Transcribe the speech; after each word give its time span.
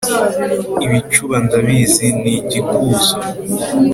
ibicuba 0.85 1.35
ndabizi 1.45 2.07
ni 2.21 2.31
igikuzo, 2.39 3.13